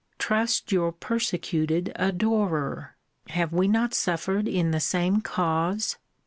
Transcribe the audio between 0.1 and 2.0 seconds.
Trust your persecuted